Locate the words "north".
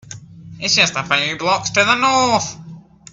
1.93-2.55